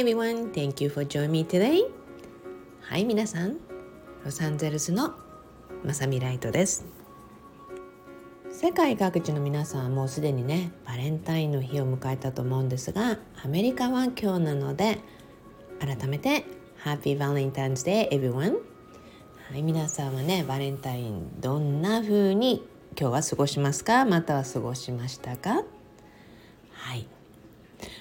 [0.00, 1.82] Hi everyone, thank you for joining me today.
[2.80, 3.58] はい皆さん、
[4.24, 5.12] ロサンゼルスの
[5.84, 6.86] まさみライトです。
[8.50, 15.00] 世界各地の皆さんはもうすでにねバレンタインの日を迎えたと思うんですがアメリカは今日なので
[15.80, 16.46] 改めて
[16.82, 18.56] Happy Valentine's Day everyone.
[19.50, 22.66] はい皆さんはねバレンタインどんな風に
[22.98, 24.06] 今日は過ごしますか？
[24.06, 25.62] または過ごしましたか？
[26.72, 27.06] はい。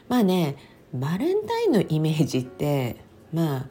[0.08, 0.55] まあね
[0.94, 2.98] バレンタインのイメージって
[3.34, 3.66] まあ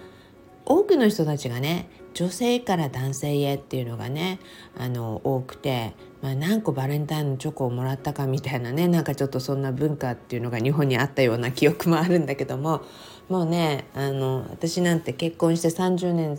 [0.64, 4.38] 多くの人たちがね女性から男性へっていうのがね
[4.76, 12.82] あの多くて、まあ、何個バレンタインのチョコをもらったかみたいなねなんかちょっとそんな文化っていうのが日本にあったような記憶もあるんだけども
[13.28, 16.38] もうねあの私なんて結婚して30年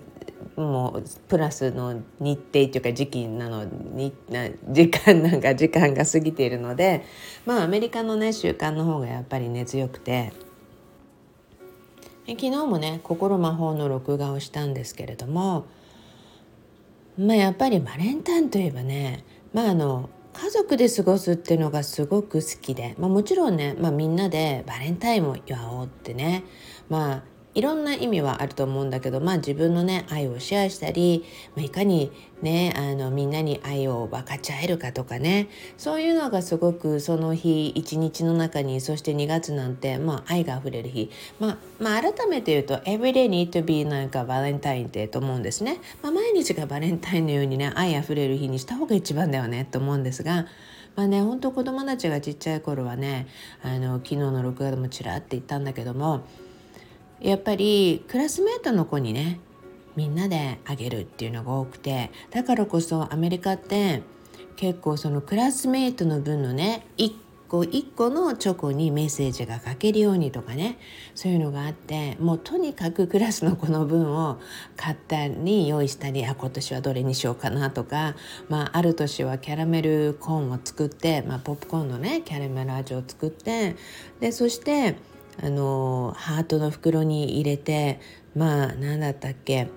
[0.56, 7.06] もうプラスの日程というか時期なのにな時間なんか時間が過ぎているので
[7.46, 10.34] まあアメリカのね習慣の方がやっぱり根強くて。
[12.32, 15.66] 昨日もね心魔法の録画をしたんですけれども
[17.18, 26.44] まあやっぱりバレンタインといえばねまああの家族で過ごすっていうのがすごく好きで、まあ、もちろんね、まあ、みんなでバレンタインも祝おうってね
[26.88, 27.24] まあ
[27.56, 32.12] いろんな意味はあると思うんだけどまあ自分のね愛をシェアしたり、まあ、いかに
[32.44, 35.50] ねあのみんなに愛を分かち合えるかとかね。
[35.78, 50.46] そういうのがすごくその日一日の中にそして2月なんて、まあ、愛があふれる日、まあ、まあ改めて言うと「Everyday need to be なんかバレンタインってと思うんですね、まあ、毎日がバレンタインのようにね愛あふれる日にした方が一番だよねと思うんですが。
[50.96, 53.28] まあね本当子供たちがちっちゃい頃はね
[53.64, 56.26] あの昨日の録画でもちらって言ったんだけども
[57.22, 59.40] やっぱりクラスメートの子にね
[59.96, 64.02] みんなであげるっていうのが多くてだからこそアメリカって
[64.56, 67.14] 結構そのクラスメートの分のね1
[67.50, 70.78] 個1個のチョコにメッセージが書けるようにとかね
[71.16, 74.40] そういうのがあってもうとにかくクラスの子の分を
[74.78, 78.16] 買ったり用意したりあ今年はどれにしようかなとか、
[78.48, 83.76] まあ、ある年はキャラメルコーンを作って、まあ、ポップコーンのねキャラメル味を作って
[84.20, 84.96] でそして
[85.42, 88.00] あのハートの袋に入れて
[88.36, 89.68] まあ何だったっけ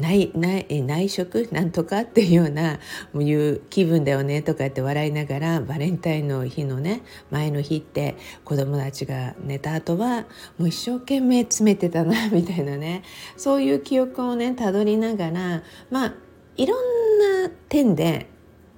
[0.00, 1.48] 内内内職？
[1.52, 2.78] なんとかっていうような
[3.14, 10.26] いう気分だよねとかって笑いながらバレンタインの日のね前の日って子供たちが寝た後は
[10.58, 13.02] もう一生懸命詰めてたな みたいなね
[13.36, 16.14] そういう記憶をねたどりながらまあ
[16.56, 18.26] いろんな点で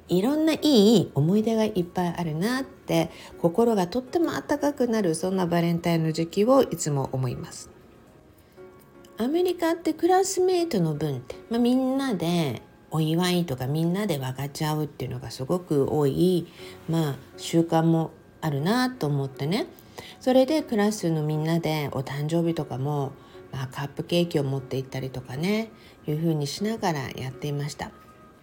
[0.08, 7.70] いろんないい思い出がいっぱいあるなって心がとっても温かくなるそんなバレンタインの時期をいつも思います。
[9.18, 16.46] アメリカってクラスメートの分って、まあ、みんなでお祝いとかみんなで分かち合うっていうのがすごく多い、
[16.88, 19.66] まあ、習慣もあるなと思ってね
[20.20, 23.12] それでクラスのみんなでお誕生日とかも、
[23.52, 25.70] まあ、カップケーキを持って行ったりとかね
[26.06, 27.92] いうふうにしながらやっていました。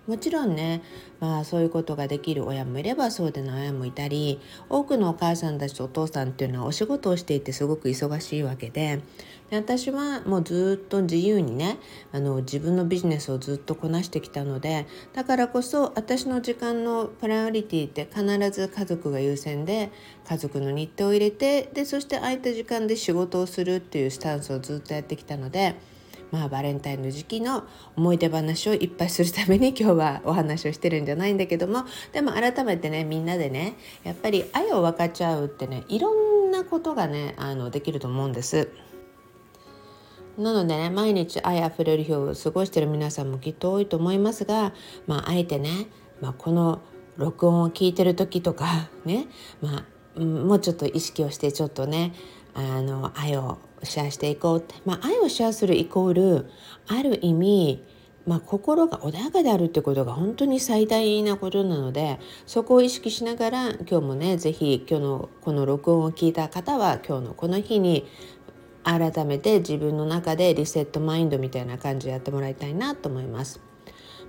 [0.10, 0.82] もちろんね、
[1.20, 9.04] まあ、そういうことができる親もいればそうでない親もいたり多くのお母さんたちとお父さんっていうのはお仕事をしていてすごく忙しいわけで
[9.52, 11.78] で私はもうずっと自由にね
[12.12, 19.92] あの自分のビジネスをずっとこなしてきたのでだからこそ私の時間のプライオリティって必ず家族が優先で
[20.28, 25.76] 家族の日程を入れてでそして空いた時間で仕事をするっていうスタンスをずっとやってきたので。
[26.32, 27.64] まあ、バレンタインの時期の
[27.96, 38.70] 思い出話をいっぱいするために今日はお話をしてるんじゃないんだけどもでも改めてねみんなでねやっぱり愛を分かち合うってねいろんなことがねあのできると思うんです。
[40.38, 44.74] なのでね毎日愛あふれる日を過ごしてる皆さんもきっと多いと思いますが、
[45.06, 45.88] まあ、あえてね、
[46.22, 46.82] まあ、この
[47.18, 49.28] 録音を聞いてる時とかね、
[49.62, 49.86] ま
[50.18, 52.14] あ、もうちょっと意識をしてちょっとね
[52.54, 56.50] あの愛をシェアしていこうって、まあ、愛をシェアするイコール
[56.88, 57.84] ある意味、
[58.26, 68.08] まあ、心が穏やかであるってことが本当に最大なことなのでそこを意識しながら今日もね是非今日のこの録音を聞いた方は今日のこの日に
[68.84, 73.60] 改めて自分の中でリセットマインドみたいな感じでやってもらいたいなと思います。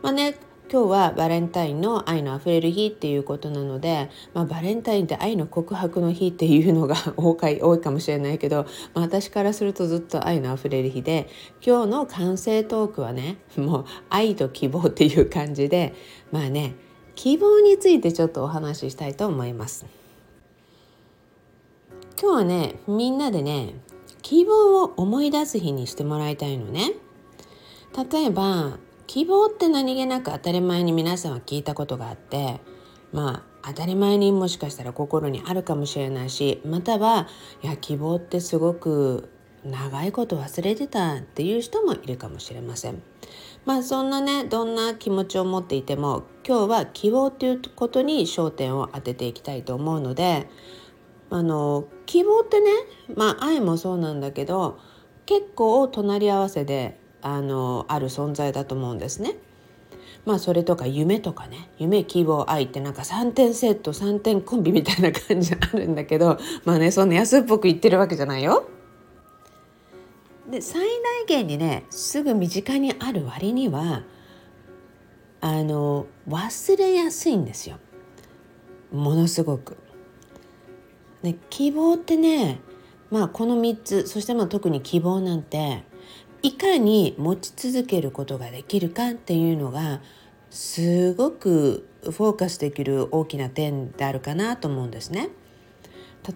[0.02, 0.34] まあね
[0.72, 11.28] 今日はバレンタインの愛のあふれる日っていうことなので、まあ、バレンタインって愛の告白の日っていうのが 多い多いかもしれないけど、まあ、私からするとずっと愛のあふれる日で
[11.60, 15.92] 今日の完成トークはねもう愛と希望っていう感じで
[16.30, 16.76] まあね
[17.16, 19.86] 希望についてちょっとお話ししたいと思います。
[22.22, 23.74] 今日はねみんなでね
[24.22, 26.92] 希望を思い出す日にしてもらいたいのね。
[28.12, 28.78] 例えば
[29.12, 32.60] 希望って何気なく当たり前に皆さんは聞いたことがあって
[33.12, 37.26] まあ当たり前にもしかしたら心にあるかもしれないしまたは
[37.60, 39.28] いや希望ってすごく
[39.64, 43.02] 長いこと忘れてたっていう人もいるかもしれません。
[43.64, 50.48] まあそんなねどんな気持ちを持っていても今日は希望ということに焦点を当てていきたいと思うので
[51.30, 52.70] あの希望ってね
[53.16, 54.78] まあ愛もそうなんだけど
[55.26, 59.36] 結構隣り合わせであのある存在だと思うんですね。
[60.24, 68.68] まあそれとか夢とかね夢希望愛ってなんか3点セット3点コンビみたいな感じあるんだけどまあねそんな安っぽく言ってるわけじゃないよ。
[70.50, 74.02] で最大限にねすぐ身近にある割には
[75.40, 77.78] あの忘れやすいんですよ
[78.92, 79.76] ものすごく。
[81.22, 82.60] ね、希望ってね
[83.10, 85.84] まあこの3つそしてまあ特に希望なんて
[86.42, 90.00] いかに持ち続けることができるかっていうのが
[90.50, 95.28] すごくフォーカスできる大きな点であるかなと思うんですね。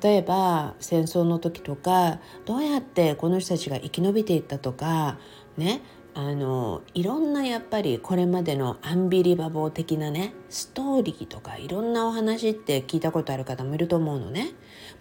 [0.03, 5.19] 例えば戦争の時とかどうやってこの人たちが生き延びていったとか
[5.59, 5.83] ね
[6.15, 14.53] あのいろんなやっぱりこれまでのアンビリバボー的なねストーリーとかいろんなお話って聞いたことある方もいると思うのね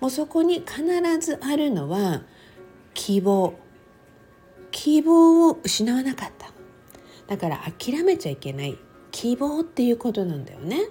[0.01, 0.83] もうそこに必
[1.19, 2.23] ずあるのは
[2.93, 3.53] 希望
[4.73, 6.51] 希望を失わなかった。
[7.27, 8.77] だから諦めちゃいけない。
[9.11, 10.89] 希望っていうことなんだよね。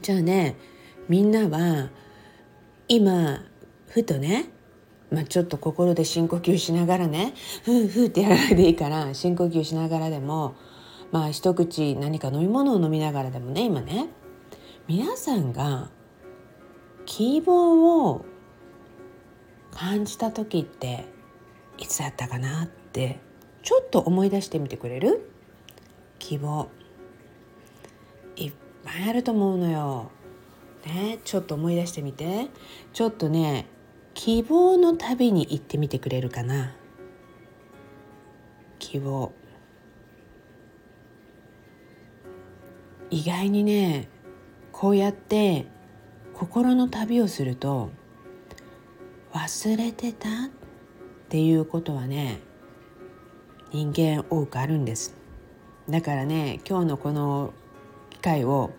[0.00, 0.56] じゃあね
[1.08, 1.90] みんなは
[2.88, 3.44] 今
[3.88, 4.50] ふとね
[5.10, 7.32] まあ、ちょっと心で深呼吸しながらね
[7.64, 10.54] ふうふうってやらないでいいから深呼吸しながらでも
[11.10, 14.10] まあ一口何か飲み物を飲みながらでもね今ね
[14.86, 15.88] 皆さんが
[17.06, 18.26] 希望を
[19.70, 21.06] 感じた時って
[21.78, 23.20] いつだったかなって
[23.62, 25.30] ちょっと思い出してみてくれる？
[26.18, 26.68] 希望。
[28.36, 28.52] いっ
[28.84, 30.10] ぱいあると思うのよ。
[30.86, 32.48] ね、ちょっと思い出してみて。
[32.92, 33.66] ちょっとね
[34.14, 36.74] 希望の旅に行ってみてくれるかな。
[38.78, 39.32] 希望。
[43.10, 44.08] 意外にね
[44.72, 45.66] こうやって
[46.34, 47.90] 心の旅をすると
[49.32, 50.32] 忘れてたっ
[51.28, 52.40] っていうことはね
[53.70, 55.14] 人間多くあるんです。
[55.86, 57.52] だからね今日のこの
[58.08, 58.70] 機会を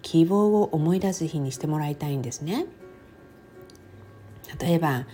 [0.00, 2.64] 希望を思い出す日にしてもらいたいんですね。
[4.58, 5.06] 例えば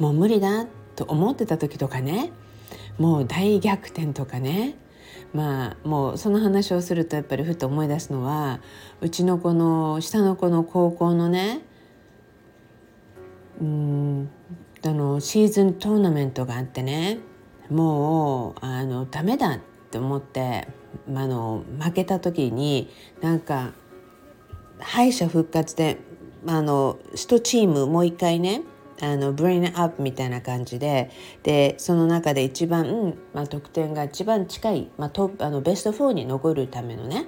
[0.00, 0.66] もう無理だ
[0.96, 2.32] と思ってた時とかね
[2.98, 4.76] もう大逆転とかね
[5.32, 8.60] まあもうその話をするとやっぱりふと思い出すのは
[9.00, 11.60] うちの子の下の子の高校のね
[13.60, 14.30] うん
[14.88, 17.18] あのシーズントーナメントがあってね
[17.70, 19.58] もうあのダメだっ
[19.90, 20.66] て思って、
[21.10, 22.90] まあの負けた時に
[23.20, 23.72] なんか
[24.78, 25.98] 敗者復活で
[26.44, 28.62] まあの1チームもう一回ね
[29.00, 31.10] あのブレインアップみたいな感じで
[31.42, 37.26] でその中で一番、まあ、得点が一番近い、まあ、トあのベスト4に残るためのね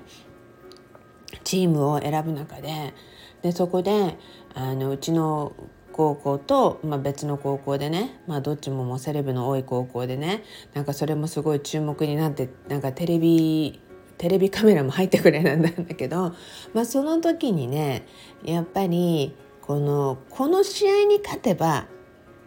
[1.45, 2.95] チームを選ぶ中で
[3.43, 4.19] でそこで
[4.55, 5.53] あのうちの
[6.01, 10.43] 高校と、まあ、別の高校でね、まあ、どっちももうセレブの多い高校でね
[10.73, 13.83] なんかそれもすごい注目になってなんかテレビ
[14.17, 16.35] テレビカメラも入ってくれなんだけど、
[16.73, 18.07] まあ、その時にね
[18.43, 21.87] やっぱりこのこの試合に勝てば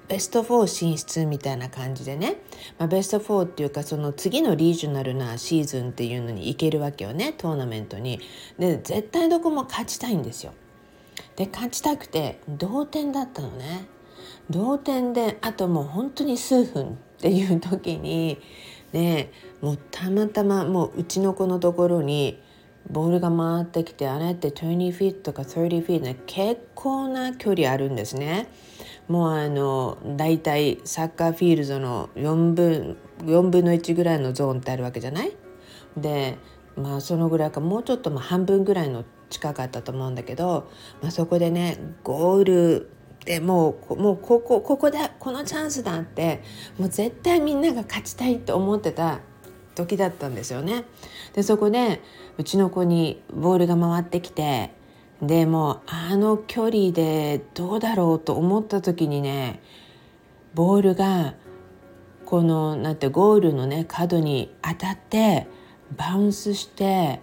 [0.08, 2.38] ベスト4進出みたいな感じでね、
[2.80, 8.20] まあ、ベスト4っていうかその次のリージョナルなシーズンっていうのに行けるわけよねトーナメントに。
[8.58, 10.54] で絶対どこも勝ちたいんですよ。
[11.36, 13.88] で勝ちたくて同点だったのね。
[14.50, 18.40] 同点であともう本当に数分っていう時に
[18.92, 22.42] ねもうたまたまもううちの子のところに
[22.90, 28.50] ボールが回ってきてあれって20フィートとか30フィートね結構な距離あるんですね。
[29.08, 35.36] もうあの大体サッカーフィールドの4分 ,4 分の1ぐらいのゾーンってあるわけじゃない？
[35.96, 36.38] で
[36.76, 40.70] まあそのぐらいかもうちょっとまあ半分ぐらいの近かったと思うんだけど、
[41.02, 42.90] まあ、そこでねゴール
[43.26, 46.44] でもうもうここここでこのチャンスだって
[46.78, 49.22] もう絶対みんなが勝ちたいと思ってた
[49.76, 50.86] 時だったんですよね。
[51.34, 52.02] でそこで
[52.38, 54.72] うちの子にボールが回ってきて
[55.22, 59.62] でもうあの距離でどうだろうと思った時にね
[60.54, 61.34] ボールが
[62.26, 65.48] このなんてゴールのね角に当たって
[65.96, 67.22] バウンスして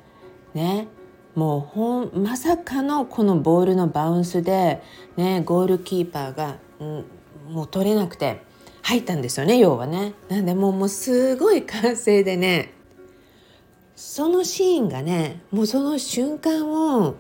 [0.55, 0.89] ね
[1.41, 4.83] もうほんまさかのこのボールのバウンスで、
[5.17, 7.05] ね、ゴールキーパーが、うん、
[7.49, 8.43] もう取れなくて
[8.83, 10.13] 入ったんですよね要はね。
[10.29, 12.75] なんでもうもうすごい歓声でね
[13.97, 17.15] そのシーンがねもうその瞬間を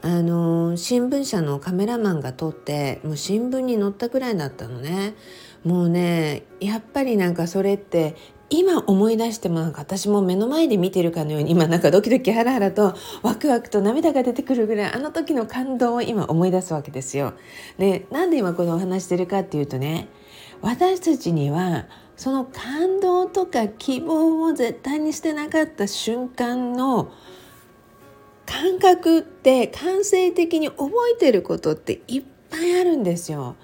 [0.00, 5.14] あの新聞社のカメラマンが撮ってもう新聞に載ったぐらいだったのね
[5.62, 8.16] もうねやっぱりなんかそれって
[8.50, 17.34] 今思い出してもなんか私も目の前で見てるかのように今なんかドキドキハラハラとワクワクと涙が出てくるぐらいあの時の感動を今思い出すわけですよ。
[17.76, 20.08] でなんで今このお話してるかっていうとね
[20.62, 21.86] 私たちには
[22.16, 27.12] その感動とか希望を絶対にしてなかった瞬間の
[28.46, 33.56] 感覚って感性的に覚えてることっていっぱいあるんですよ。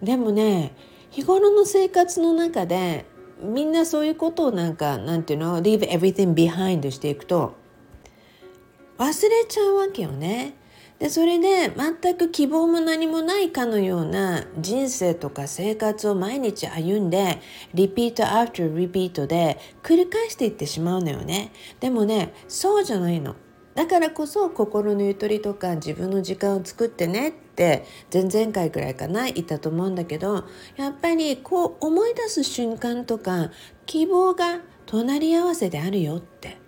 [0.00, 0.74] でもね
[1.10, 3.04] 日頃の生活の中で
[3.42, 7.54] みんなそういうことをなんかなんていうの？leave everything behind していくと
[8.98, 10.54] 忘れちゃうわけよね。
[10.98, 17.40] でそれで全く希望も何もないかのような人生とか生活を毎日歩んで
[17.72, 21.52] repeat after repeat で繰り返していってしまうのよね。
[21.78, 23.36] でもねそうじゃないの。
[23.76, 27.84] だからこそ心のゆとりとか自分の時間を作ってねって
[28.14, 30.44] 前々回くらいかな言ったと思うんだけど
[30.76, 33.50] やっぱりこう思い出す瞬間とか
[33.84, 36.58] 希望が隣り合わせであるよって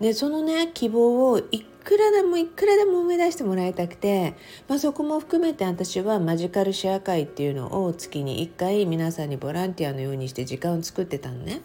[0.00, 4.34] でそのね希望をいくらでもいくらでも思い出してもらいたくて、
[4.68, 11.60] まあ、そこも含めて私はマジカルシェア会っていうのを月に1回皆さんにボランティアのようにして時間を作ってたのね。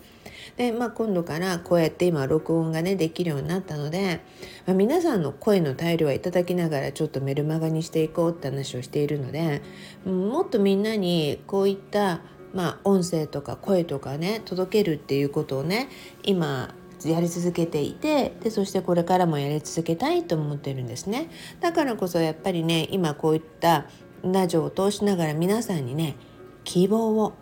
[0.58, 4.22] で、まあ、今度からこうやって今録音がねできるようになったので、
[4.66, 9.62] まあ、皆さんの声の態度はいただきながらちょっとメルマガにしていこうって話をしているので
[10.06, 12.22] もっとみんなにこういった
[12.54, 15.90] まあ、音声とか声とかね届けるっていうことをね
[16.24, 16.74] 今
[17.06, 21.30] やり続けていてでそしてこれからもやり続けたいと思ってるんですね。
[21.60, 23.86] だからこそやっぱりね今こういった
[24.24, 26.16] ラジオを通しながら皆さんにね
[26.64, 27.34] 希望を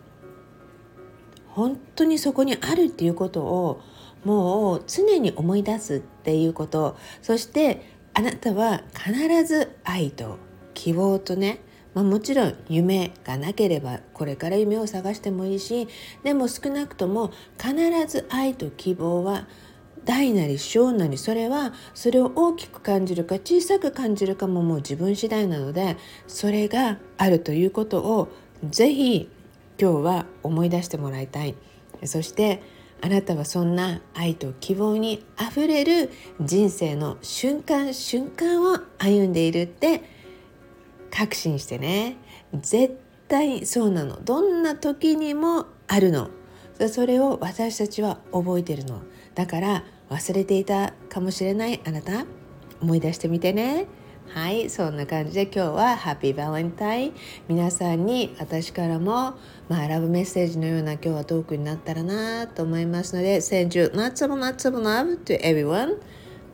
[1.56, 3.80] 本当にそこにあるっていうことを
[4.24, 6.96] もう常に思い出すっていうこと。
[7.22, 10.38] そしてあなたは必ず愛と
[10.74, 11.60] 希望とね
[11.94, 15.88] まあ、もちろん夢がなければこれから夢を探してもいいし
[16.24, 17.74] でも少なくとも必
[18.06, 19.46] ず愛と希望は
[20.04, 25.96] 大なり小なりそれはそれを大きく感じるか小さく感じるかももう自分次第なので
[26.26, 28.28] それがあるということを
[28.62, 29.30] ぜひ
[29.80, 31.54] 今日は思い出してもらいたい。
[32.04, 32.62] そして
[33.00, 40.02] あなたはそんな愛と希望にあふれる人生の瞬間瞬間を歩んでいるって
[41.10, 42.16] 確信してね。
[42.54, 44.22] 絶対そうなの。
[44.24, 46.30] どんな時にもあるの。
[46.88, 49.02] それを私たちは覚えてるの。
[49.34, 52.26] だから忘れていたかもしれないあなた。
[52.80, 53.86] 思い出してみてね。
[54.34, 57.14] はいそんな感じで今日はハッピーバレンタイン
[57.48, 59.34] 皆さんに私からも
[59.68, 65.98] まあラブメッセージのような今日はトークになったらなと思いますので Send you lots of lots of love to everyone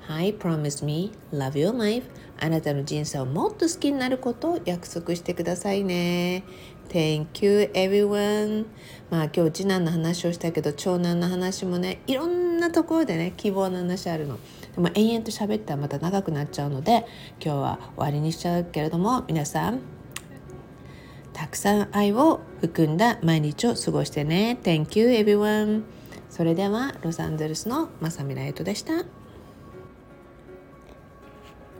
[0.01, 6.43] はい Promise me love your life あなたの人生をもっと好きになることを約束してくださいね。
[6.89, 8.67] Thank you everyone.
[9.11, 14.41] まあ今日次男の話をしたけど長男の話もねいろんなところでね希望の話あるの。
[14.75, 17.07] でも延々と喋ったらまた長くなっちゃうので
[17.45, 19.81] 今日は終わりにしちゃうけれども皆さん
[21.33, 24.59] たくさん愛を含んだ毎日を過ごしてね。
[24.63, 25.83] Thank you everyone.
[26.29, 29.05] それではロサンゼルスのまさみらえとでした。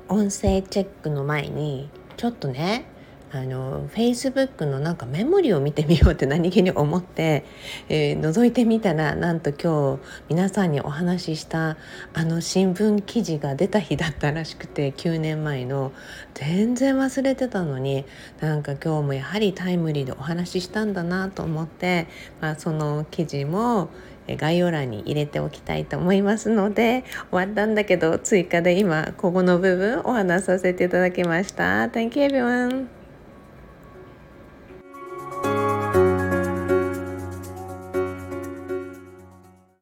[0.09, 2.87] 音声チェックの前にちょっとね
[3.35, 7.45] あの Facebook のなんかメモリを見てみようって何気に思って、
[7.89, 11.79] えー、覗いてみたらなんと今日皆さんにお話しした
[12.13, 15.93] あの新聞記事が出た日だったらしくて9年前の
[16.35, 18.05] 全然忘れてたのに
[18.41, 22.09] なんか今日もやはりタイムリーでお話ししたんだなと思って、
[22.43, 23.89] まあ、その記事も
[24.29, 31.89] 概要欄に入れておきたいと思いますので終わったんだけど追加で今ここの部分お話しさせていただきました。
[31.89, 33.02] Thank you everyone!